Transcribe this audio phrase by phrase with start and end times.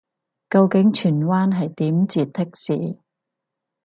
[0.49, 2.97] 究竟荃灣係點截的士